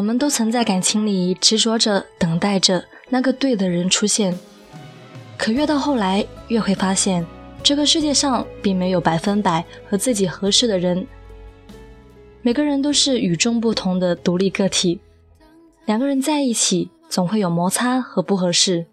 [0.00, 4.34] 我们都曾在感情里执着着，等待着那个对的人出现。
[5.36, 7.26] 可越到后来，越会发现，
[7.62, 11.06] 这个世界上并没有百分百和自己合适的人。
[12.40, 15.02] 每个人都是与众不同的独立个体，
[15.84, 18.86] 两个人在一起总会有摩擦和不合适，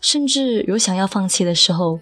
[0.00, 1.98] 甚至有想要放弃的时候。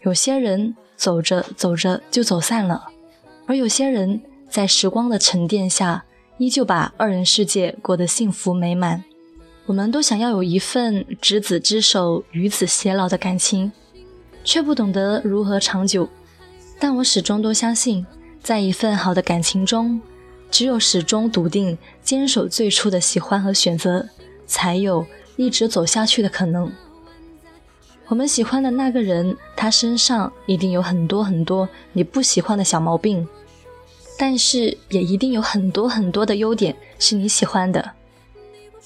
[0.00, 2.88] 有些人走着走着就走散了，
[3.46, 6.04] 而有些人在时光的沉淀下，
[6.38, 9.04] 依旧把二人世界过得幸福美满。
[9.66, 13.72] 我们都想要有一份执子之手，与子偕老的感情，
[14.42, 16.08] 却不懂得如何长久。
[16.78, 18.06] 但我始终都相信。
[18.42, 19.98] 在一份好的感情中，
[20.50, 24.06] 只有始终笃定、坚守最初的喜欢和选择，
[24.46, 26.70] 才有一直走下去的可能。
[28.06, 33.26] 我们喜欢的那个人，他身上一定有很多很多你不喜欢的小毛病，
[34.18, 37.92] 但是也一定有很多很多的优点是你喜欢的。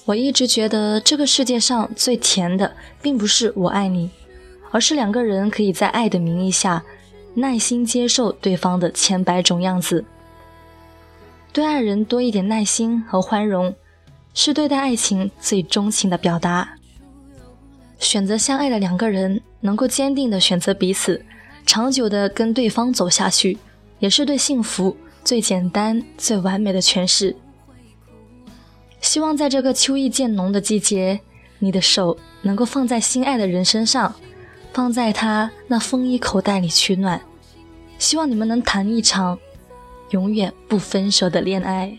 [0.06, 4.10] 我一直觉得，这个世界上最甜的，并不是我爱你，
[4.70, 6.84] 而是两个人可以在爱的名义下。
[7.34, 10.04] 耐心接受对方的千百种样子，
[11.52, 13.72] 对爱人多一点耐心和宽容，
[14.34, 16.76] 是对待爱情最钟情的表达。
[18.00, 21.24] 选择相爱的两个人，能够坚定的选择彼此，
[21.64, 23.58] 长久的跟对方走下去，
[24.00, 27.36] 也是对幸福最简单、最完美的诠释。
[29.00, 31.20] 希望在这个秋意渐浓的季节，
[31.58, 34.14] 你的手能够放在心爱的人身上。
[34.70, 37.20] 放在他那风衣口袋里取暖，
[37.98, 39.36] 希望你们能谈一场
[40.10, 41.98] 永远不分手的恋爱。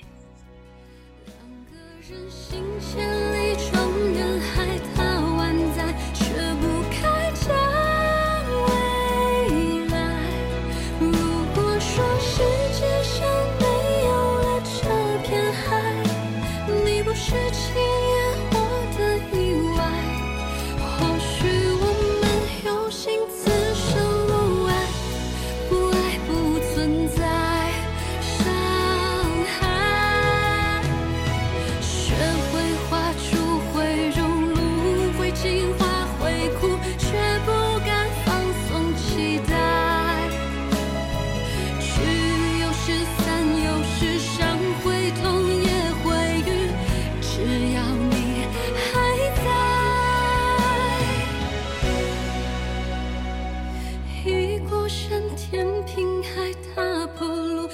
[54.68, 57.70] 过山天平海，踏破路。